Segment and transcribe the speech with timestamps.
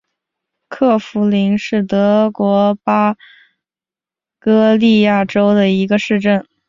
[0.67, 3.13] 克弗灵是德国巴
[4.39, 6.43] 伐利亚州的一个市镇。